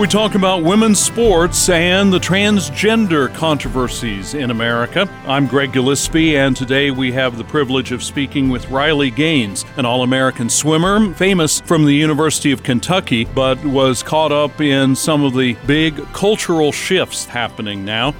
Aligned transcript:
We 0.00 0.06
talk 0.06 0.34
about 0.34 0.62
women's 0.62 0.98
sports 0.98 1.68
and 1.68 2.10
the 2.10 2.18
transgender 2.18 3.32
controversies 3.34 4.32
in 4.32 4.50
America. 4.50 5.06
I'm 5.26 5.46
Greg 5.46 5.72
Gillispie, 5.72 6.36
and 6.36 6.56
today 6.56 6.90
we 6.90 7.12
have 7.12 7.36
the 7.36 7.44
privilege 7.44 7.92
of 7.92 8.02
speaking 8.02 8.48
with 8.48 8.66
Riley 8.70 9.10
Gaines, 9.10 9.66
an 9.76 9.84
All 9.84 10.02
American 10.02 10.48
swimmer, 10.48 11.12
famous 11.12 11.60
from 11.60 11.84
the 11.84 11.92
University 11.92 12.50
of 12.50 12.62
Kentucky, 12.62 13.26
but 13.26 13.62
was 13.62 14.02
caught 14.02 14.32
up 14.32 14.62
in 14.62 14.96
some 14.96 15.22
of 15.22 15.34
the 15.34 15.52
big 15.66 16.02
cultural 16.14 16.72
shifts 16.72 17.26
happening 17.26 17.84
now. 17.84 18.14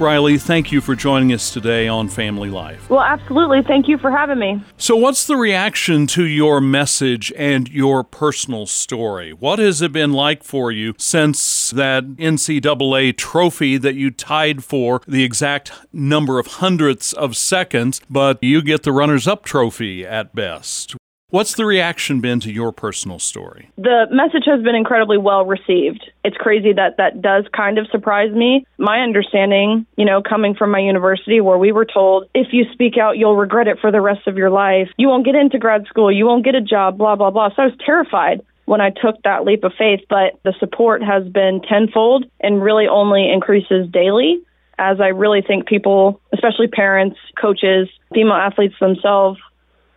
Riley, 0.00 0.38
thank 0.38 0.72
you 0.72 0.80
for 0.80 0.96
joining 0.96 1.32
us 1.32 1.52
today 1.52 1.86
on 1.86 2.08
Family 2.08 2.50
Life. 2.50 2.90
Well, 2.90 3.00
absolutely. 3.00 3.62
Thank 3.62 3.86
you 3.86 3.96
for 3.96 4.10
having 4.10 4.40
me. 4.40 4.60
So, 4.76 4.96
what's 4.96 5.24
the 5.24 5.36
reaction 5.36 6.08
to 6.08 6.24
your 6.24 6.60
message 6.60 7.32
and 7.36 7.68
your 7.68 8.02
personal 8.02 8.66
story? 8.66 9.32
What 9.32 9.60
has 9.60 9.80
it 9.82 9.92
been 9.92 10.12
like 10.12 10.42
for 10.42 10.72
you 10.72 10.94
since 10.98 11.70
that 11.70 12.04
NCAA 12.04 13.16
trophy 13.16 13.76
that 13.78 13.94
you 13.94 14.10
tied 14.10 14.64
for 14.64 15.00
the 15.06 15.22
exact 15.22 15.70
number 15.92 16.40
of 16.40 16.46
hundredths 16.46 17.12
of 17.12 17.36
seconds, 17.36 18.00
but 18.10 18.42
you 18.42 18.62
get 18.62 18.82
the 18.82 18.92
runners 18.92 19.28
up 19.28 19.44
trophy 19.44 20.04
at 20.04 20.34
best? 20.34 20.96
What's 21.34 21.54
the 21.54 21.64
reaction 21.64 22.20
been 22.20 22.38
to 22.40 22.52
your 22.52 22.70
personal 22.70 23.18
story? 23.18 23.68
The 23.76 24.06
message 24.12 24.44
has 24.46 24.62
been 24.62 24.76
incredibly 24.76 25.18
well 25.18 25.44
received. 25.44 26.08
It's 26.22 26.36
crazy 26.36 26.72
that 26.74 26.98
that 26.98 27.22
does 27.22 27.44
kind 27.52 27.76
of 27.76 27.88
surprise 27.88 28.32
me. 28.32 28.64
My 28.78 29.00
understanding, 29.00 29.84
you 29.96 30.04
know, 30.04 30.22
coming 30.22 30.54
from 30.54 30.70
my 30.70 30.78
university 30.78 31.40
where 31.40 31.58
we 31.58 31.72
were 31.72 31.86
told 31.86 32.28
if 32.36 32.52
you 32.52 32.66
speak 32.72 32.98
out, 32.98 33.18
you'll 33.18 33.34
regret 33.34 33.66
it 33.66 33.80
for 33.80 33.90
the 33.90 34.00
rest 34.00 34.28
of 34.28 34.36
your 34.36 34.48
life. 34.48 34.88
You 34.96 35.08
won't 35.08 35.24
get 35.24 35.34
into 35.34 35.58
grad 35.58 35.88
school, 35.88 36.12
you 36.12 36.24
won't 36.24 36.44
get 36.44 36.54
a 36.54 36.60
job, 36.60 36.98
blah, 36.98 37.16
blah, 37.16 37.32
blah. 37.32 37.48
So 37.56 37.62
I 37.62 37.66
was 37.66 37.74
terrified 37.84 38.40
when 38.66 38.80
I 38.80 38.90
took 38.90 39.20
that 39.24 39.44
leap 39.44 39.64
of 39.64 39.72
faith, 39.76 40.02
but 40.08 40.38
the 40.44 40.54
support 40.60 41.02
has 41.02 41.26
been 41.26 41.62
tenfold 41.68 42.26
and 42.38 42.62
really 42.62 42.86
only 42.86 43.28
increases 43.28 43.90
daily 43.90 44.40
as 44.78 45.00
I 45.00 45.08
really 45.08 45.42
think 45.42 45.66
people, 45.66 46.20
especially 46.32 46.68
parents, 46.68 47.18
coaches, 47.40 47.88
female 48.12 48.34
athletes 48.34 48.74
themselves, 48.78 49.40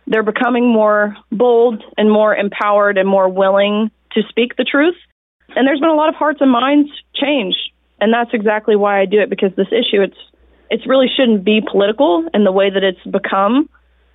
they're 0.08 0.22
becoming 0.22 0.66
more 0.66 1.16
bold 1.30 1.82
and 1.96 2.10
more 2.10 2.34
empowered 2.34 2.98
and 2.98 3.08
more 3.08 3.28
willing 3.28 3.90
to 4.12 4.22
speak 4.28 4.56
the 4.56 4.64
truth. 4.64 4.96
And 5.54 5.66
there's 5.66 5.80
been 5.80 5.90
a 5.90 5.94
lot 5.94 6.08
of 6.08 6.14
hearts 6.14 6.40
and 6.40 6.50
minds 6.50 6.90
change. 7.14 7.54
And 8.00 8.12
that's 8.12 8.30
exactly 8.32 8.76
why 8.76 9.00
I 9.00 9.04
do 9.04 9.20
it 9.20 9.30
because 9.30 9.54
this 9.56 9.68
issue 9.68 10.02
it's 10.02 10.16
it 10.70 10.80
really 10.86 11.06
shouldn't 11.14 11.44
be 11.44 11.62
political 11.62 12.28
in 12.34 12.44
the 12.44 12.52
way 12.52 12.70
that 12.70 12.82
it's 12.82 13.02
become. 13.10 13.68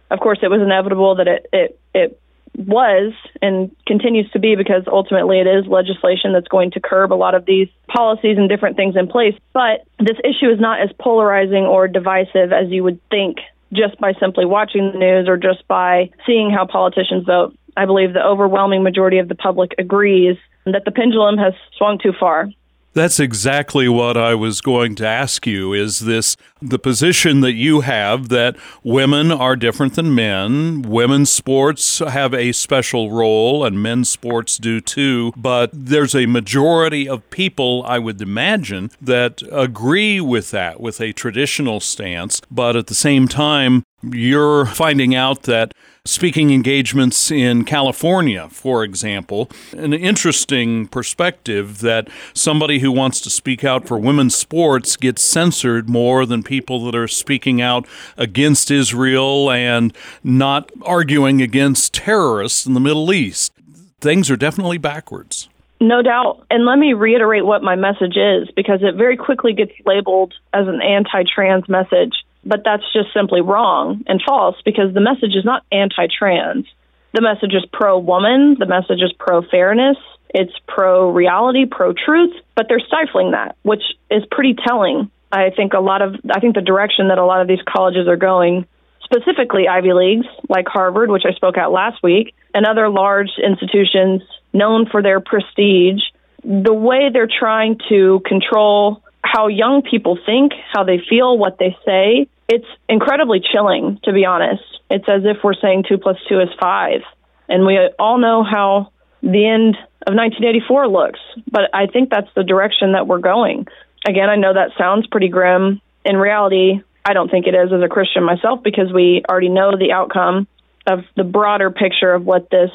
Of 0.09 0.19
course 0.19 0.39
it 0.41 0.49
was 0.49 0.61
inevitable 0.61 1.15
that 1.15 1.27
it 1.27 1.45
it, 1.51 1.79
it 1.93 2.19
was 2.55 3.13
and 3.41 3.75
continues 3.87 4.29
to 4.31 4.39
be 4.39 4.55
because 4.55 4.83
ultimately 4.87 5.39
it 5.39 5.47
is 5.47 5.65
legislation 5.65 6.33
that's 6.33 6.47
going 6.47 6.71
to 6.71 6.79
curb 6.79 7.11
a 7.11 7.15
lot 7.15 7.33
of 7.33 7.45
these 7.45 7.67
policies 7.87 8.37
and 8.37 8.47
different 8.47 8.77
things 8.77 8.95
in 8.95 9.07
place. 9.07 9.33
But 9.53 9.85
this 9.99 10.17
issue 10.23 10.49
is 10.49 10.59
not 10.59 10.81
as 10.81 10.89
polarizing 10.99 11.65
or 11.65 11.87
divisive 11.87 12.53
as 12.53 12.69
you 12.69 12.83
would 12.83 12.99
think 13.09 13.37
just 13.73 13.99
by 13.99 14.13
simply 14.19 14.45
watching 14.45 14.91
the 14.91 14.97
news 14.97 15.27
or 15.27 15.37
just 15.37 15.67
by 15.67 16.09
seeing 16.25 16.51
how 16.51 16.65
politicians 16.65 17.25
vote. 17.25 17.55
I 17.75 17.85
believe 17.85 18.13
the 18.13 18.23
overwhelming 18.23 18.83
majority 18.83 19.17
of 19.17 19.27
the 19.27 19.35
public 19.35 19.71
agrees 19.77 20.37
that 20.65 20.85
the 20.85 20.91
pendulum 20.91 21.37
has 21.37 21.53
swung 21.77 21.97
too 21.97 22.13
far. 22.17 22.49
That's 22.93 23.19
exactly 23.19 23.89
what 23.89 24.17
I 24.17 24.35
was 24.35 24.61
going 24.61 24.93
to 24.95 25.07
ask 25.07 25.47
you. 25.47 25.73
Is 25.73 26.01
this 26.01 26.37
the 26.61 26.77
position 26.77 27.41
that 27.41 27.53
you 27.53 27.81
have 27.81 28.29
that 28.29 28.55
women 28.83 29.31
are 29.31 29.55
different 29.55 29.95
than 29.95 30.13
men, 30.13 30.83
women's 30.83 31.31
sports 31.31 31.99
have 31.99 32.33
a 32.33 32.51
special 32.51 33.11
role 33.11 33.65
and 33.65 33.81
men's 33.81 34.09
sports 34.09 34.57
do 34.57 34.79
too, 34.79 35.33
but 35.35 35.71
there's 35.73 36.15
a 36.15 36.27
majority 36.27 37.09
of 37.09 37.27
people 37.31 37.83
I 37.85 37.97
would 37.99 38.21
imagine 38.21 38.91
that 39.01 39.41
agree 39.51 40.21
with 40.21 40.51
that 40.51 40.79
with 40.79 41.01
a 41.01 41.13
traditional 41.13 41.79
stance, 41.79 42.41
but 42.51 42.75
at 42.75 42.87
the 42.87 42.95
same 42.95 43.27
time 43.27 43.83
you're 44.03 44.65
finding 44.65 45.15
out 45.15 45.43
that 45.43 45.73
speaking 46.05 46.51
engagements 46.51 47.31
in 47.31 47.63
California, 47.63 48.49
for 48.49 48.83
example, 48.83 49.49
an 49.71 49.93
interesting 49.93 50.85
perspective 50.85 51.79
that 51.79 52.09
somebody 52.33 52.79
who 52.79 52.91
wants 52.91 53.21
to 53.21 53.29
speak 53.29 53.63
out 53.63 53.87
for 53.87 53.97
women's 53.97 54.35
sports 54.35 54.97
gets 54.97 55.21
censored 55.21 55.89
more 55.89 56.25
than 56.25 56.43
people 56.43 56.83
that 56.83 56.93
are 56.93 57.07
speaking 57.07 57.61
out 57.61 57.87
against 58.17 58.69
Israel 58.69 59.49
and 59.49 59.95
not 60.25 60.69
arguing 60.81 61.41
against 61.41 61.93
terrorists 61.93 62.65
in 62.65 62.73
the 62.73 62.81
Middle 62.81 63.13
East. 63.13 63.53
Things 64.01 64.29
are 64.29 64.35
definitely 64.35 64.77
backwards. 64.77 65.47
No 65.79 66.01
doubt. 66.01 66.45
And 66.51 66.65
let 66.65 66.79
me 66.79 66.91
reiterate 66.91 67.45
what 67.45 67.63
my 67.63 67.77
message 67.77 68.17
is 68.17 68.51
because 68.57 68.83
it 68.83 68.95
very 68.95 69.15
quickly 69.15 69.53
gets 69.53 69.71
labeled 69.85 70.33
as 70.51 70.67
an 70.67 70.81
anti 70.81 71.23
trans 71.23 71.69
message 71.69 72.25
but 72.45 72.61
that's 72.63 72.83
just 72.93 73.13
simply 73.13 73.41
wrong 73.41 74.03
and 74.07 74.21
false 74.25 74.55
because 74.65 74.93
the 74.93 75.01
message 75.01 75.35
is 75.35 75.45
not 75.45 75.63
anti 75.71 76.07
trans. 76.07 76.65
The 77.13 77.21
message 77.21 77.53
is 77.53 77.65
pro 77.71 77.99
woman, 77.99 78.55
the 78.57 78.65
message 78.65 79.01
is 79.01 79.13
pro 79.17 79.43
fairness, 79.43 79.97
it's 80.33 80.53
pro 80.67 81.11
reality, 81.11 81.65
pro 81.65 81.93
truth, 81.93 82.33
but 82.55 82.65
they're 82.67 82.79
stifling 82.79 83.31
that, 83.31 83.55
which 83.61 83.83
is 84.09 84.23
pretty 84.31 84.55
telling. 84.67 85.11
I 85.31 85.51
think 85.55 85.73
a 85.73 85.79
lot 85.79 86.01
of 86.01 86.15
I 86.31 86.39
think 86.39 86.55
the 86.55 86.61
direction 86.61 87.09
that 87.09 87.17
a 87.17 87.25
lot 87.25 87.41
of 87.41 87.47
these 87.47 87.61
colleges 87.67 88.07
are 88.07 88.17
going, 88.17 88.65
specifically 89.03 89.67
Ivy 89.67 89.93
Leagues 89.93 90.27
like 90.49 90.67
Harvard, 90.67 91.09
which 91.09 91.23
I 91.25 91.33
spoke 91.33 91.57
at 91.57 91.71
last 91.71 92.01
week, 92.03 92.33
and 92.53 92.65
other 92.65 92.89
large 92.89 93.31
institutions 93.37 94.21
known 94.53 94.87
for 94.89 95.01
their 95.01 95.19
prestige, 95.19 96.01
the 96.43 96.73
way 96.73 97.09
they're 97.11 97.27
trying 97.27 97.79
to 97.89 98.21
control 98.25 99.01
how 99.23 99.47
young 99.47 99.81
people 99.81 100.17
think, 100.25 100.51
how 100.71 100.83
they 100.83 101.01
feel, 101.09 101.37
what 101.37 101.57
they 101.57 101.75
say, 101.85 102.27
it's 102.47 102.67
incredibly 102.89 103.39
chilling, 103.39 103.99
to 104.03 104.13
be 104.13 104.25
honest. 104.25 104.63
It's 104.89 105.07
as 105.07 105.23
if 105.25 105.37
we're 105.43 105.53
saying 105.55 105.85
two 105.87 105.97
plus 105.97 106.17
two 106.29 106.39
is 106.39 106.49
five. 106.59 107.01
And 107.49 107.65
we 107.65 107.77
all 107.99 108.17
know 108.17 108.43
how 108.43 108.91
the 109.21 109.47
end 109.47 109.75
of 110.05 110.15
1984 110.15 110.87
looks, 110.87 111.19
but 111.49 111.69
I 111.73 111.87
think 111.87 112.09
that's 112.09 112.29
the 112.35 112.43
direction 112.43 112.93
that 112.93 113.07
we're 113.07 113.19
going. 113.19 113.67
Again, 114.07 114.29
I 114.29 114.35
know 114.35 114.53
that 114.53 114.71
sounds 114.77 115.07
pretty 115.07 115.29
grim. 115.29 115.81
In 116.03 116.17
reality, 116.17 116.81
I 117.05 117.13
don't 117.13 117.29
think 117.29 117.47
it 117.47 117.55
is 117.55 117.71
as 117.71 117.81
a 117.81 117.87
Christian 117.87 118.23
myself 118.23 118.61
because 118.63 118.91
we 118.93 119.23
already 119.29 119.49
know 119.49 119.77
the 119.77 119.93
outcome 119.93 120.47
of 120.85 121.05
the 121.15 121.23
broader 121.23 121.71
picture 121.71 122.13
of 122.13 122.25
what 122.25 122.49
this 122.49 122.71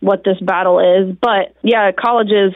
what 0.00 0.22
this 0.24 0.38
battle 0.40 0.78
is. 0.80 1.16
But 1.16 1.54
yeah, 1.62 1.90
colleges 1.92 2.52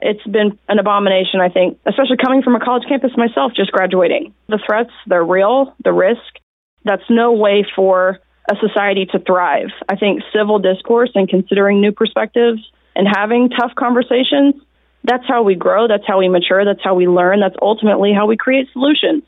it's 0.00 0.24
been 0.24 0.58
an 0.68 0.78
abomination, 0.78 1.40
I 1.40 1.48
think, 1.48 1.78
especially 1.86 2.18
coming 2.22 2.42
from 2.42 2.54
a 2.54 2.60
college 2.60 2.84
campus 2.88 3.12
myself, 3.16 3.52
just 3.54 3.72
graduating. 3.72 4.34
The 4.48 4.60
threats, 4.64 4.90
they're 5.06 5.24
real, 5.24 5.74
the 5.82 5.92
risk, 5.92 6.20
that's 6.84 7.08
no 7.08 7.32
way 7.32 7.66
for 7.74 8.18
a 8.50 8.54
society 8.60 9.06
to 9.06 9.18
thrive. 9.18 9.70
I 9.88 9.96
think 9.96 10.22
civil 10.32 10.58
discourse 10.58 11.10
and 11.14 11.28
considering 11.28 11.80
new 11.80 11.92
perspectives 11.92 12.60
and 12.94 13.06
having 13.08 13.50
tough 13.50 13.72
conversations, 13.74 14.54
that's 15.02 15.24
how 15.26 15.42
we 15.42 15.54
grow, 15.54 15.88
that's 15.88 16.06
how 16.06 16.18
we 16.18 16.28
mature, 16.28 16.64
that's 16.64 16.82
how 16.82 16.94
we 16.94 17.08
learn, 17.08 17.40
that's 17.40 17.56
ultimately 17.60 18.12
how 18.12 18.26
we 18.26 18.36
create 18.36 18.68
solutions. 18.72 19.22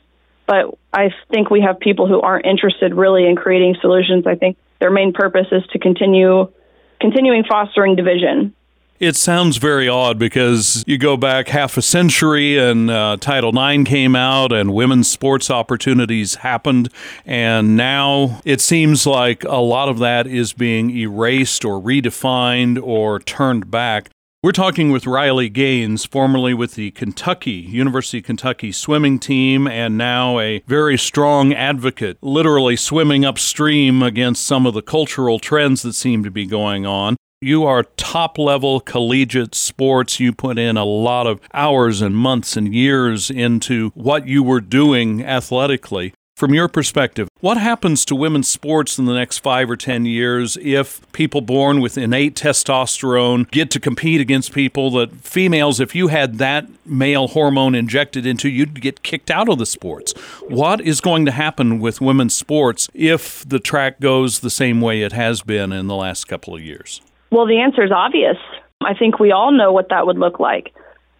But 0.45 0.77
I 0.93 1.09
think 1.29 1.49
we 1.49 1.61
have 1.61 1.79
people 1.79 2.07
who 2.07 2.21
aren't 2.21 2.45
interested 2.45 2.93
really 2.93 3.27
in 3.27 3.35
creating 3.35 3.75
solutions. 3.81 4.25
I 4.25 4.35
think 4.35 4.57
their 4.79 4.89
main 4.89 5.13
purpose 5.13 5.47
is 5.51 5.63
to 5.73 5.79
continue 5.79 6.51
continuing 6.99 7.43
fostering 7.47 7.95
division 7.95 8.55
it 8.99 9.15
sounds 9.15 9.57
very 9.57 9.87
odd 9.87 10.19
because 10.19 10.83
you 10.85 10.97
go 10.97 11.15
back 11.15 11.47
half 11.47 11.77
a 11.77 11.81
century 11.81 12.57
and 12.57 12.91
uh, 12.91 13.15
Title 13.19 13.57
IX 13.57 13.87
came 13.89 14.15
out 14.15 14.51
and 14.51 14.73
women's 14.73 15.09
sports 15.09 15.49
opportunities 15.49 16.35
happened. 16.35 16.89
And 17.25 17.77
now 17.77 18.41
it 18.43 18.59
seems 18.59 19.07
like 19.07 19.43
a 19.45 19.57
lot 19.57 19.87
of 19.87 19.99
that 19.99 20.27
is 20.27 20.51
being 20.51 20.89
erased 20.89 21.63
or 21.63 21.81
redefined 21.81 22.81
or 22.83 23.19
turned 23.19 23.71
back. 23.71 24.09
We're 24.41 24.51
talking 24.53 24.89
with 24.91 25.05
Riley 25.05 25.49
Gaines, 25.49 26.05
formerly 26.05 26.53
with 26.53 26.75
the 26.75 26.91
Kentucky, 26.91 27.51
University 27.51 28.19
of 28.19 28.23
Kentucky 28.23 28.71
swimming 28.71 29.19
team, 29.19 29.67
and 29.67 29.97
now 29.97 30.39
a 30.39 30.63
very 30.65 30.97
strong 30.97 31.53
advocate, 31.53 32.17
literally 32.21 32.77
swimming 32.77 33.25
upstream 33.25 34.01
against 34.01 34.45
some 34.45 34.65
of 34.65 34.73
the 34.73 34.81
cultural 34.81 35.39
trends 35.39 35.81
that 35.81 35.91
seem 35.91 36.23
to 36.23 36.31
be 36.31 36.45
going 36.45 36.85
on. 36.85 37.17
You 37.41 37.63
are 37.63 37.83
top 37.95 38.37
level 38.37 38.81
collegiate 38.81 39.55
sports. 39.55 40.19
You 40.19 40.33
put 40.33 40.59
in 40.59 40.75
a 40.75 40.83
lot 40.83 41.25
of 41.25 41.39
hours 41.53 42.01
and 42.01 42.13
months 42.13 42.57
and 42.57 42.75
years 42.75 43.31
into 43.31 43.91
what 43.91 44.27
you 44.27 44.43
were 44.43 44.59
doing 44.59 45.23
athletically. 45.23 46.13
From 46.35 46.53
your 46.53 46.67
perspective, 46.67 47.29
what 47.39 47.57
happens 47.57 48.03
to 48.05 48.15
women's 48.15 48.49
sports 48.49 48.97
in 48.97 49.05
the 49.05 49.13
next 49.13 49.37
five 49.37 49.69
or 49.69 49.77
10 49.77 50.05
years 50.05 50.57
if 50.61 51.09
people 51.13 51.39
born 51.39 51.79
with 51.79 51.97
innate 51.97 52.35
testosterone 52.35 53.49
get 53.51 53.71
to 53.71 53.79
compete 53.79 54.19
against 54.19 54.51
people 54.51 54.91
that 54.91 55.13
females, 55.13 55.79
if 55.79 55.95
you 55.95 56.09
had 56.09 56.39
that 56.39 56.67
male 56.85 57.29
hormone 57.29 57.73
injected 57.73 58.25
into, 58.25 58.49
you, 58.49 58.59
you'd 58.59 58.81
get 58.81 59.01
kicked 59.01 59.31
out 59.31 59.47
of 59.47 59.59
the 59.59 59.65
sports? 59.65 60.11
What 60.49 60.81
is 60.81 60.99
going 60.99 61.25
to 61.25 61.31
happen 61.31 61.79
with 61.79 62.01
women's 62.01 62.35
sports 62.35 62.89
if 62.93 63.47
the 63.47 63.59
track 63.59 64.01
goes 64.01 64.41
the 64.41 64.49
same 64.49 64.81
way 64.81 65.03
it 65.03 65.13
has 65.13 65.41
been 65.41 65.71
in 65.71 65.87
the 65.87 65.95
last 65.95 66.27
couple 66.27 66.53
of 66.53 66.61
years? 66.61 66.99
Well, 67.31 67.45
the 67.45 67.59
answer 67.59 67.83
is 67.83 67.91
obvious. 67.91 68.37
I 68.81 68.93
think 68.93 69.19
we 69.19 69.31
all 69.31 69.51
know 69.51 69.71
what 69.71 69.89
that 69.89 70.05
would 70.05 70.17
look 70.17 70.39
like. 70.39 70.73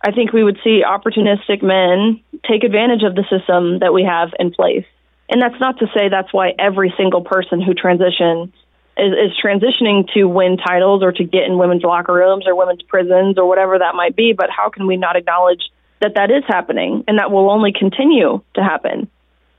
I 0.03 0.11
think 0.11 0.31
we 0.31 0.43
would 0.43 0.57
see 0.63 0.81
opportunistic 0.87 1.61
men 1.61 2.21
take 2.49 2.63
advantage 2.63 3.03
of 3.03 3.15
the 3.15 3.25
system 3.29 3.79
that 3.79 3.93
we 3.93 4.03
have 4.03 4.29
in 4.39 4.51
place. 4.51 4.85
And 5.29 5.41
that's 5.41 5.59
not 5.59 5.79
to 5.79 5.87
say 5.95 6.09
that's 6.09 6.33
why 6.33 6.53
every 6.57 6.93
single 6.97 7.21
person 7.21 7.61
who 7.61 7.73
transitions 7.73 8.49
is, 8.97 9.13
is 9.13 9.37
transitioning 9.43 10.11
to 10.13 10.23
win 10.25 10.57
titles 10.57 11.03
or 11.03 11.11
to 11.11 11.23
get 11.23 11.43
in 11.43 11.57
women's 11.57 11.83
locker 11.83 12.13
rooms 12.13 12.45
or 12.47 12.55
women's 12.55 12.81
prisons 12.83 13.37
or 13.37 13.47
whatever 13.47 13.77
that 13.77 13.93
might 13.93 14.15
be. 14.15 14.33
But 14.33 14.49
how 14.49 14.69
can 14.69 14.87
we 14.87 14.97
not 14.97 15.15
acknowledge 15.15 15.61
that 16.01 16.15
that 16.15 16.31
is 16.31 16.43
happening 16.47 17.03
and 17.07 17.19
that 17.19 17.29
will 17.29 17.49
only 17.51 17.73
continue 17.77 18.41
to 18.55 18.63
happen? 18.63 19.09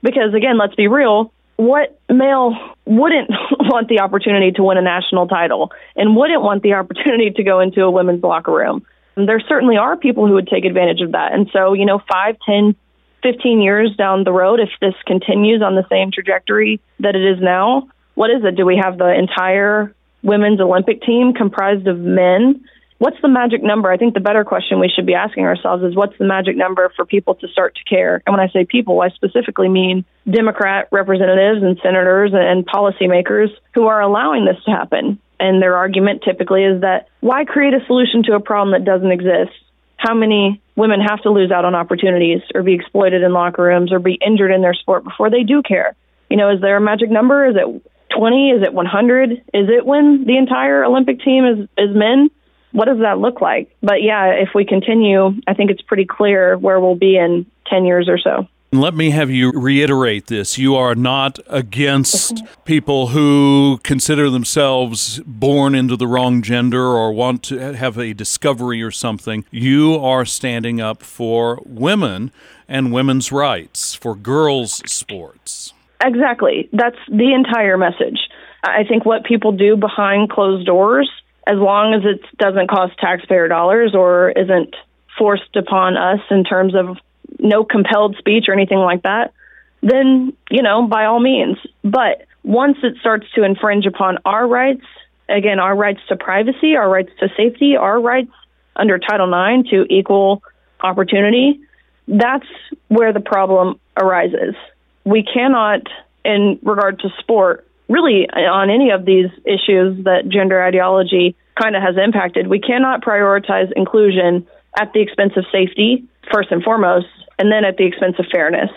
Because 0.01 0.33
again, 0.33 0.57
let's 0.57 0.75
be 0.75 0.87
real. 0.87 1.31
What 1.61 1.99
male 2.09 2.55
wouldn't 2.85 3.29
want 3.59 3.87
the 3.87 3.99
opportunity 3.99 4.51
to 4.53 4.63
win 4.63 4.79
a 4.79 4.81
national 4.81 5.27
title 5.27 5.71
and 5.95 6.15
wouldn't 6.15 6.41
want 6.41 6.63
the 6.63 6.73
opportunity 6.73 7.29
to 7.29 7.43
go 7.43 7.59
into 7.59 7.83
a 7.83 7.91
women's 7.91 8.23
locker 8.23 8.51
room? 8.51 8.83
And 9.15 9.29
there 9.29 9.39
certainly 9.47 9.77
are 9.77 9.95
people 9.95 10.25
who 10.25 10.33
would 10.33 10.47
take 10.47 10.65
advantage 10.65 11.01
of 11.01 11.11
that. 11.11 11.33
And 11.33 11.51
so, 11.53 11.73
you 11.73 11.85
know, 11.85 12.01
five, 12.11 12.37
ten, 12.43 12.75
15 13.21 13.61
years 13.61 13.95
down 13.95 14.23
the 14.23 14.31
road, 14.31 14.59
if 14.59 14.69
this 14.81 14.95
continues 15.05 15.61
on 15.61 15.75
the 15.75 15.85
same 15.87 16.09
trajectory 16.11 16.81
that 16.99 17.15
it 17.15 17.23
is 17.23 17.39
now, 17.39 17.89
what 18.15 18.31
is 18.31 18.43
it? 18.43 18.55
Do 18.55 18.65
we 18.65 18.81
have 18.83 18.97
the 18.97 19.13
entire 19.13 19.93
women's 20.23 20.59
Olympic 20.59 21.03
team 21.03 21.33
comprised 21.33 21.85
of 21.85 21.99
men? 21.99 22.65
What's 23.01 23.17
the 23.19 23.29
magic 23.29 23.63
number? 23.63 23.91
I 23.91 23.97
think 23.97 24.13
the 24.13 24.19
better 24.19 24.43
question 24.43 24.79
we 24.79 24.87
should 24.87 25.07
be 25.07 25.15
asking 25.15 25.45
ourselves 25.45 25.83
is 25.83 25.95
what's 25.95 26.15
the 26.19 26.25
magic 26.25 26.55
number 26.55 26.93
for 26.95 27.03
people 27.03 27.33
to 27.33 27.47
start 27.47 27.73
to 27.73 27.83
care? 27.83 28.21
And 28.27 28.37
when 28.37 28.39
I 28.39 28.47
say 28.53 28.63
people, 28.63 29.01
I 29.01 29.09
specifically 29.09 29.69
mean 29.69 30.05
Democrat 30.29 30.87
representatives 30.91 31.63
and 31.63 31.79
senators 31.81 32.29
and 32.35 32.63
policymakers 32.63 33.47
who 33.73 33.87
are 33.87 34.01
allowing 34.01 34.45
this 34.45 34.63
to 34.65 34.71
happen. 34.71 35.19
And 35.39 35.59
their 35.59 35.77
argument 35.77 36.21
typically 36.23 36.63
is 36.63 36.81
that 36.81 37.07
why 37.21 37.43
create 37.43 37.73
a 37.73 37.83
solution 37.87 38.21
to 38.25 38.35
a 38.35 38.39
problem 38.39 38.79
that 38.79 38.85
doesn't 38.85 39.11
exist? 39.11 39.57
how 39.97 40.15
many 40.15 40.59
women 40.75 40.99
have 40.99 41.21
to 41.21 41.29
lose 41.29 41.51
out 41.51 41.63
on 41.63 41.75
opportunities 41.75 42.41
or 42.55 42.63
be 42.63 42.73
exploited 42.73 43.21
in 43.21 43.31
locker 43.31 43.61
rooms 43.61 43.93
or 43.93 43.99
be 43.99 44.17
injured 44.25 44.51
in 44.51 44.63
their 44.63 44.73
sport 44.73 45.03
before 45.03 45.29
they 45.29 45.43
do 45.43 45.61
care. 45.61 45.95
You 46.27 46.37
know, 46.37 46.51
is 46.51 46.59
there 46.59 46.75
a 46.75 46.81
magic 46.81 47.11
number? 47.11 47.45
Is 47.45 47.55
it 47.55 47.91
20? 48.17 48.49
Is 48.49 48.63
it 48.63 48.73
100? 48.73 49.31
Is 49.31 49.69
it 49.69 49.85
when 49.85 50.23
the 50.25 50.37
entire 50.37 50.83
Olympic 50.83 51.21
team 51.21 51.45
is, 51.45 51.69
is 51.77 51.95
men? 51.95 52.31
What 52.71 52.85
does 52.85 52.99
that 52.99 53.17
look 53.19 53.41
like? 53.41 53.75
But 53.81 54.01
yeah, 54.01 54.31
if 54.31 54.49
we 54.55 54.65
continue, 54.65 55.31
I 55.47 55.53
think 55.53 55.71
it's 55.71 55.81
pretty 55.81 56.05
clear 56.05 56.57
where 56.57 56.79
we'll 56.79 56.95
be 56.95 57.17
in 57.17 57.45
10 57.67 57.85
years 57.85 58.07
or 58.07 58.17
so. 58.17 58.47
Let 58.73 58.93
me 58.93 59.09
have 59.09 59.29
you 59.29 59.51
reiterate 59.51 60.27
this. 60.27 60.57
You 60.57 60.75
are 60.75 60.95
not 60.95 61.39
against 61.47 62.41
people 62.65 63.07
who 63.07 63.79
consider 63.83 64.29
themselves 64.29 65.19
born 65.25 65.75
into 65.75 65.97
the 65.97 66.07
wrong 66.07 66.41
gender 66.41 66.81
or 66.81 67.11
want 67.11 67.43
to 67.43 67.57
have 67.57 67.97
a 67.97 68.13
discovery 68.13 68.81
or 68.81 68.89
something. 68.89 69.43
You 69.51 69.95
are 69.95 70.23
standing 70.23 70.79
up 70.79 71.03
for 71.03 71.61
women 71.65 72.31
and 72.69 72.93
women's 72.93 73.29
rights, 73.29 73.93
for 73.93 74.15
girls' 74.15 74.81
sports. 74.89 75.73
Exactly. 76.01 76.69
That's 76.71 76.95
the 77.09 77.33
entire 77.33 77.77
message. 77.77 78.19
I 78.63 78.85
think 78.87 79.05
what 79.05 79.25
people 79.25 79.51
do 79.51 79.75
behind 79.75 80.29
closed 80.29 80.65
doors, 80.65 81.11
as 81.47 81.57
long 81.57 81.93
as 81.93 82.01
it 82.05 82.21
doesn't 82.37 82.69
cost 82.69 82.97
taxpayer 82.99 83.47
dollars 83.47 83.95
or 83.95 84.29
isn't 84.31 84.75
forced 85.17 85.55
upon 85.55 85.97
us 85.97 86.19
in 86.29 86.43
terms 86.43 86.75
of 86.75 86.97
no 87.39 87.63
compelled 87.63 88.15
speech 88.17 88.45
or 88.47 88.53
anything 88.53 88.77
like 88.77 89.03
that, 89.03 89.33
then, 89.81 90.33
you 90.49 90.61
know, 90.61 90.87
by 90.87 91.05
all 91.05 91.19
means. 91.19 91.57
But 91.83 92.25
once 92.43 92.77
it 92.83 92.95
starts 92.99 93.25
to 93.35 93.43
infringe 93.43 93.85
upon 93.85 94.19
our 94.25 94.47
rights, 94.47 94.85
again, 95.27 95.59
our 95.59 95.75
rights 95.75 95.99
to 96.09 96.15
privacy, 96.15 96.75
our 96.75 96.89
rights 96.89 97.11
to 97.19 97.29
safety, 97.35 97.75
our 97.75 97.99
rights 97.99 98.31
under 98.75 98.99
Title 98.99 99.27
IX 99.27 99.67
to 99.69 99.85
equal 99.89 100.43
opportunity, 100.79 101.61
that's 102.07 102.47
where 102.87 103.13
the 103.13 103.19
problem 103.19 103.79
arises. 103.97 104.55
We 105.03 105.23
cannot, 105.23 105.81
in 106.23 106.59
regard 106.61 106.99
to 106.99 107.09
sport, 107.19 107.67
really 107.91 108.27
uh, 108.31 108.39
on 108.49 108.69
any 108.69 108.91
of 108.91 109.05
these 109.05 109.29
issues 109.45 110.03
that 110.05 110.29
gender 110.29 110.63
ideology 110.63 111.35
kind 111.61 111.75
of 111.75 111.83
has 111.83 111.95
impacted, 112.01 112.47
we 112.47 112.59
cannot 112.59 113.03
prioritize 113.03 113.71
inclusion 113.75 114.47
at 114.79 114.93
the 114.93 115.01
expense 115.01 115.33
of 115.35 115.45
safety, 115.51 116.05
first 116.31 116.51
and 116.51 116.63
foremost, 116.63 117.07
and 117.37 117.51
then 117.51 117.65
at 117.65 117.77
the 117.77 117.85
expense 117.85 118.15
of 118.17 118.25
fairness. 118.31 118.69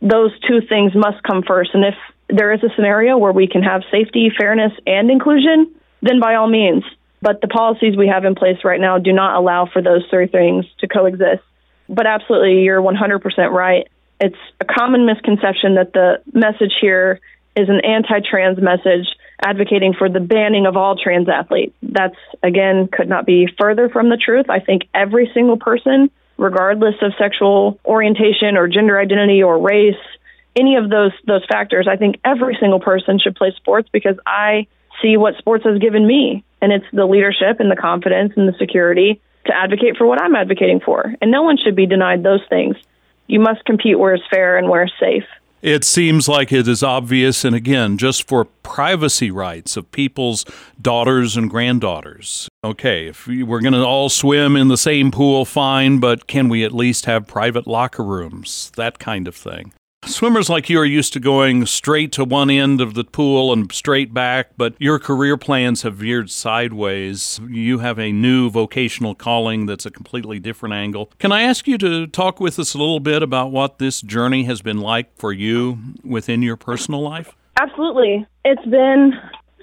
Those 0.00 0.32
two 0.48 0.60
things 0.66 0.92
must 0.94 1.22
come 1.22 1.42
first. 1.46 1.70
And 1.74 1.84
if 1.84 1.94
there 2.28 2.52
is 2.52 2.62
a 2.64 2.74
scenario 2.74 3.18
where 3.18 3.32
we 3.32 3.46
can 3.46 3.62
have 3.62 3.82
safety, 3.90 4.32
fairness, 4.36 4.72
and 4.86 5.10
inclusion, 5.10 5.74
then 6.00 6.18
by 6.18 6.34
all 6.34 6.48
means. 6.48 6.82
But 7.20 7.40
the 7.40 7.48
policies 7.48 7.96
we 7.96 8.08
have 8.08 8.24
in 8.24 8.34
place 8.34 8.64
right 8.64 8.80
now 8.80 8.98
do 8.98 9.12
not 9.12 9.36
allow 9.36 9.66
for 9.66 9.82
those 9.82 10.04
three 10.10 10.26
things 10.26 10.64
to 10.80 10.88
coexist. 10.88 11.42
But 11.88 12.06
absolutely, 12.06 12.62
you're 12.62 12.80
100% 12.80 13.20
right. 13.50 13.86
It's 14.20 14.36
a 14.60 14.64
common 14.64 15.06
misconception 15.06 15.74
that 15.76 15.92
the 15.92 16.22
message 16.32 16.72
here 16.80 17.20
is 17.56 17.68
an 17.68 17.80
anti 17.84 18.20
trans 18.20 18.58
message 18.60 19.06
advocating 19.44 19.94
for 19.94 20.08
the 20.08 20.20
banning 20.20 20.66
of 20.66 20.76
all 20.76 20.96
trans 20.96 21.28
athletes. 21.28 21.74
That's, 21.82 22.16
again, 22.42 22.88
could 22.90 23.08
not 23.08 23.26
be 23.26 23.48
further 23.58 23.88
from 23.88 24.08
the 24.08 24.16
truth. 24.16 24.48
I 24.48 24.60
think 24.60 24.82
every 24.94 25.30
single 25.34 25.56
person 25.56 26.10
regardless 26.42 26.96
of 27.02 27.12
sexual 27.18 27.78
orientation 27.84 28.56
or 28.56 28.68
gender 28.68 28.98
identity 28.98 29.42
or 29.42 29.58
race, 29.58 29.94
any 30.56 30.76
of 30.76 30.90
those 30.90 31.12
those 31.26 31.44
factors, 31.46 31.86
I 31.90 31.96
think 31.96 32.16
every 32.24 32.56
single 32.60 32.80
person 32.80 33.18
should 33.18 33.36
play 33.36 33.52
sports 33.56 33.88
because 33.92 34.16
I 34.26 34.66
see 35.00 35.16
what 35.16 35.36
sports 35.38 35.64
has 35.64 35.78
given 35.78 36.06
me, 36.06 36.44
and 36.60 36.72
it's 36.72 36.84
the 36.92 37.06
leadership 37.06 37.60
and 37.60 37.70
the 37.70 37.76
confidence 37.76 38.34
and 38.36 38.48
the 38.48 38.58
security 38.58 39.20
to 39.46 39.52
advocate 39.54 39.96
for 39.96 40.06
what 40.06 40.20
I'm 40.20 40.34
advocating 40.34 40.80
for. 40.80 41.14
And 41.20 41.30
no 41.30 41.42
one 41.42 41.56
should 41.56 41.74
be 41.74 41.86
denied 41.86 42.22
those 42.22 42.42
things. 42.48 42.76
You 43.26 43.40
must 43.40 43.64
compete 43.64 43.98
where 43.98 44.14
it's 44.14 44.24
fair 44.30 44.58
and 44.58 44.68
where 44.68 44.82
it's 44.82 44.92
safe. 45.00 45.24
It 45.62 45.84
seems 45.84 46.28
like 46.28 46.50
it 46.50 46.66
is 46.66 46.82
obvious, 46.82 47.44
and 47.44 47.54
again, 47.54 47.96
just 47.96 48.26
for 48.26 48.44
privacy 48.44 49.30
rights 49.30 49.76
of 49.76 49.92
people's 49.92 50.44
daughters 50.80 51.36
and 51.36 51.48
granddaughters. 51.48 52.48
Okay, 52.64 53.06
if 53.06 53.28
we're 53.28 53.60
going 53.60 53.72
to 53.72 53.84
all 53.84 54.08
swim 54.08 54.56
in 54.56 54.66
the 54.66 54.76
same 54.76 55.12
pool, 55.12 55.44
fine, 55.44 56.00
but 56.00 56.26
can 56.26 56.48
we 56.48 56.64
at 56.64 56.72
least 56.72 57.04
have 57.04 57.28
private 57.28 57.68
locker 57.68 58.02
rooms? 58.02 58.72
That 58.76 58.98
kind 58.98 59.28
of 59.28 59.36
thing. 59.36 59.72
Swimmers 60.04 60.50
like 60.50 60.68
you 60.68 60.80
are 60.80 60.84
used 60.84 61.12
to 61.12 61.20
going 61.20 61.64
straight 61.64 62.10
to 62.12 62.24
one 62.24 62.50
end 62.50 62.80
of 62.80 62.94
the 62.94 63.04
pool 63.04 63.52
and 63.52 63.70
straight 63.72 64.12
back, 64.12 64.48
but 64.56 64.74
your 64.80 64.98
career 64.98 65.36
plans 65.36 65.82
have 65.82 65.94
veered 65.94 66.28
sideways. 66.28 67.40
You 67.48 67.78
have 67.78 68.00
a 68.00 68.10
new 68.10 68.50
vocational 68.50 69.14
calling 69.14 69.66
that's 69.66 69.86
a 69.86 69.92
completely 69.92 70.40
different 70.40 70.74
angle. 70.74 71.12
Can 71.20 71.30
I 71.30 71.42
ask 71.42 71.68
you 71.68 71.78
to 71.78 72.08
talk 72.08 72.40
with 72.40 72.58
us 72.58 72.74
a 72.74 72.78
little 72.78 72.98
bit 72.98 73.22
about 73.22 73.52
what 73.52 73.78
this 73.78 74.00
journey 74.00 74.42
has 74.44 74.60
been 74.60 74.78
like 74.78 75.16
for 75.16 75.32
you 75.32 75.78
within 76.04 76.42
your 76.42 76.56
personal 76.56 77.00
life? 77.00 77.36
Absolutely. 77.60 78.26
It's 78.44 78.64
been 78.66 79.12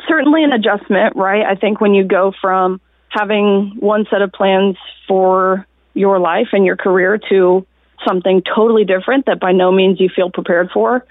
certainly 0.08 0.46
an 0.46 0.54
adjustment, 0.54 1.18
right? 1.18 1.46
I 1.46 1.56
think 1.56 1.82
when 1.82 1.94
you 1.94 2.06
go 2.06 2.32
from 2.42 2.80
having 3.10 3.76
one 3.80 4.06
set 4.10 4.22
of 4.22 4.32
plans 4.32 4.78
for 5.06 5.68
your 5.94 6.18
life 6.18 6.48
and 6.54 6.66
your 6.66 6.78
career 6.78 7.20
to 7.30 7.66
something 8.08 8.42
totally 8.44 8.86
different 8.86 9.26
that 9.26 9.40
by 9.40 9.52
no 9.52 9.72
means 9.72 10.00
you 10.00 10.10
feel 10.14 10.30
prepared 10.30 10.70
for. 10.74 11.06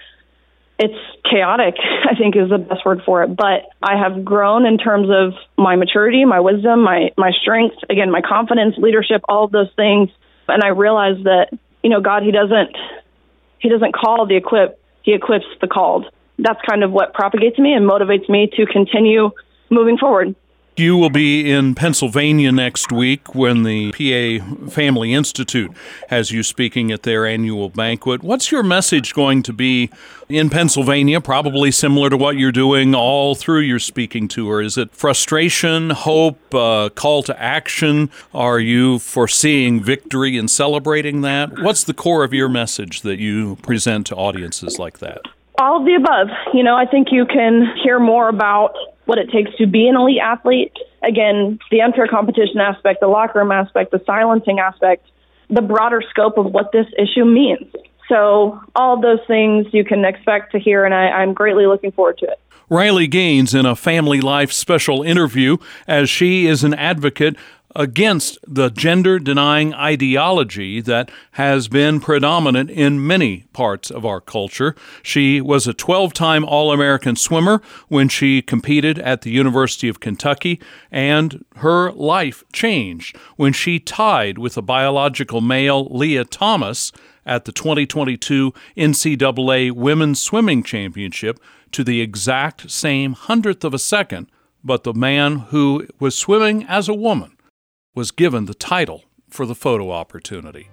It's 0.77 0.97
chaotic, 1.29 1.75
I 2.09 2.15
think 2.15 2.35
is 2.35 2.49
the 2.49 2.57
best 2.57 2.85
word 2.85 3.01
for 3.05 3.23
it. 3.23 3.35
But 3.35 3.69
I 3.81 3.97
have 3.97 4.23
grown 4.23 4.65
in 4.65 4.77
terms 4.77 5.09
of 5.09 5.33
my 5.57 5.75
maturity, 5.75 6.25
my 6.25 6.39
wisdom, 6.39 6.81
my, 6.83 7.11
my 7.17 7.31
strength, 7.41 7.75
again, 7.89 8.11
my 8.11 8.21
confidence, 8.21 8.75
leadership, 8.77 9.21
all 9.27 9.45
of 9.45 9.51
those 9.51 9.71
things. 9.75 10.09
And 10.47 10.63
I 10.63 10.69
realize 10.69 11.23
that, 11.23 11.49
you 11.83 11.89
know, 11.89 12.01
God, 12.01 12.23
He 12.23 12.31
doesn't, 12.31 12.75
He 13.59 13.69
doesn't 13.69 13.93
call 13.93 14.25
the 14.25 14.37
equip, 14.37 14.79
He 15.03 15.13
equips 15.13 15.45
the 15.61 15.67
called. 15.67 16.05
That's 16.37 16.59
kind 16.67 16.83
of 16.83 16.91
what 16.91 17.13
propagates 17.13 17.59
me 17.59 17.73
and 17.73 17.89
motivates 17.89 18.29
me 18.29 18.49
to 18.55 18.65
continue 18.65 19.31
moving 19.69 19.97
forward. 19.97 20.35
You 20.79 20.95
will 20.95 21.09
be 21.09 21.51
in 21.51 21.75
Pennsylvania 21.75 22.53
next 22.53 22.89
week 22.89 23.35
when 23.35 23.63
the 23.63 23.91
PA 23.91 24.69
Family 24.69 25.13
Institute 25.13 25.73
has 26.07 26.31
you 26.31 26.41
speaking 26.41 26.89
at 26.89 27.03
their 27.03 27.25
annual 27.25 27.67
banquet. 27.67 28.23
What's 28.23 28.49
your 28.49 28.63
message 28.63 29.13
going 29.13 29.43
to 29.43 29.51
be 29.51 29.89
in 30.29 30.49
Pennsylvania? 30.49 31.19
Probably 31.19 31.69
similar 31.69 32.09
to 32.09 32.15
what 32.15 32.37
you're 32.37 32.53
doing 32.53 32.95
all 32.95 33.35
through 33.35 33.59
your 33.59 33.79
speaking 33.79 34.29
tour. 34.29 34.61
Is 34.61 34.77
it 34.77 34.93
frustration, 34.93 35.89
hope, 35.89 36.55
uh, 36.55 36.87
call 36.95 37.23
to 37.23 37.37
action? 37.37 38.09
Are 38.33 38.61
you 38.61 38.99
foreseeing 38.99 39.83
victory 39.83 40.37
and 40.37 40.49
celebrating 40.49 41.19
that? 41.23 41.59
What's 41.59 41.83
the 41.83 41.93
core 41.93 42.23
of 42.23 42.33
your 42.33 42.47
message 42.47 43.01
that 43.01 43.19
you 43.19 43.57
present 43.63 44.07
to 44.07 44.15
audiences 44.15 44.79
like 44.79 44.99
that? 44.99 45.23
All 45.57 45.81
of 45.81 45.85
the 45.85 45.95
above. 45.95 46.29
You 46.53 46.63
know, 46.63 46.77
I 46.77 46.85
think 46.85 47.09
you 47.11 47.25
can 47.25 47.67
hear 47.83 47.99
more 47.99 48.29
about 48.29 48.77
what 49.09 49.17
it 49.17 49.31
takes 49.31 49.49
to 49.57 49.65
be 49.65 49.87
an 49.87 49.95
elite 49.95 50.19
athlete. 50.23 50.71
Again, 51.01 51.57
the 51.71 51.81
unfair 51.81 52.07
competition 52.07 52.59
aspect, 52.59 52.99
the 53.01 53.07
locker 53.07 53.39
room 53.39 53.51
aspect, 53.51 53.89
the 53.89 53.99
silencing 54.05 54.59
aspect, 54.59 55.03
the 55.49 55.63
broader 55.63 56.03
scope 56.11 56.37
of 56.37 56.45
what 56.45 56.71
this 56.71 56.85
issue 56.95 57.25
means. 57.25 57.73
So, 58.07 58.61
all 58.75 59.01
those 59.01 59.19
things 59.25 59.65
you 59.71 59.83
can 59.83 60.05
expect 60.05 60.51
to 60.51 60.59
hear, 60.59 60.85
and 60.85 60.93
I, 60.93 61.09
I'm 61.09 61.33
greatly 61.33 61.65
looking 61.65 61.91
forward 61.91 62.19
to 62.19 62.25
it. 62.25 62.39
Riley 62.69 63.07
Gaines 63.07 63.55
in 63.55 63.65
a 63.65 63.75
Family 63.75 64.21
Life 64.21 64.51
special 64.51 65.01
interview 65.01 65.57
as 65.87 66.07
she 66.07 66.45
is 66.45 66.63
an 66.63 66.75
advocate 66.75 67.35
against 67.75 68.37
the 68.47 68.69
gender 68.69 69.19
denying 69.19 69.73
ideology 69.73 70.81
that 70.81 71.11
has 71.33 71.67
been 71.67 71.99
predominant 71.99 72.69
in 72.69 73.05
many 73.05 73.45
parts 73.53 73.91
of 73.91 74.05
our 74.05 74.19
culture. 74.19 74.75
She 75.03 75.39
was 75.39 75.67
a 75.67 75.73
12 75.73 76.13
time 76.13 76.43
All 76.43 76.71
American 76.71 77.15
swimmer 77.15 77.61
when 77.87 78.09
she 78.09 78.41
competed 78.41 78.97
at 78.99 79.21
the 79.21 79.31
University 79.31 79.87
of 79.87 79.99
Kentucky, 79.99 80.59
and 80.91 81.45
her 81.57 81.91
life 81.91 82.43
changed 82.51 83.15
when 83.35 83.53
she 83.53 83.79
tied 83.79 84.37
with 84.37 84.57
a 84.57 84.61
biological 84.61 85.41
male, 85.41 85.85
Lia 85.91 86.25
Thomas, 86.25 86.91
at 87.25 87.45
the 87.45 87.51
2022 87.51 88.53
NCAA 88.75 89.71
Women's 89.71 90.19
Swimming 90.19 90.63
Championship 90.63 91.39
to 91.71 91.83
the 91.83 92.01
exact 92.01 92.71
same 92.71 93.13
hundredth 93.13 93.63
of 93.63 93.73
a 93.73 93.79
second, 93.79 94.27
but 94.63 94.83
the 94.83 94.93
man 94.93 95.37
who 95.37 95.85
was 95.99 96.17
swimming 96.17 96.63
as 96.63 96.89
a 96.89 96.93
woman 96.93 97.35
was 97.99 98.11
given 98.11 98.45
the 98.45 98.53
title 98.53 99.03
for 99.29 99.45
the 99.45 99.53
photo 99.53 99.91
opportunity. 99.91 100.69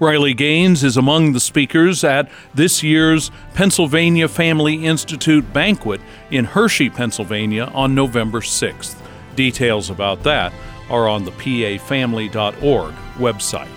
Riley 0.00 0.34
Gaines 0.34 0.82
is 0.82 0.96
among 0.96 1.32
the 1.32 1.38
speakers 1.38 2.02
at 2.02 2.28
this 2.54 2.82
year's 2.82 3.30
Pennsylvania 3.54 4.26
Family 4.26 4.84
Institute 4.84 5.52
banquet 5.52 6.00
in 6.32 6.44
Hershey, 6.44 6.90
Pennsylvania 6.90 7.66
on 7.66 7.94
November 7.94 8.40
6th. 8.40 8.96
Details 9.36 9.90
about 9.90 10.24
that 10.24 10.52
are 10.88 11.08
on 11.08 11.24
the 11.24 11.30
pafamily.org 11.30 12.94
website. 13.14 13.70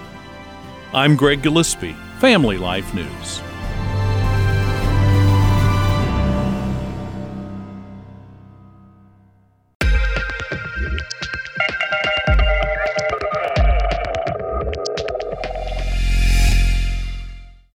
I'm 0.96 1.16
Greg 1.16 1.44
Gillispie, 1.44 1.96
Family 2.18 2.58
Life 2.58 2.92
News. 2.96 3.40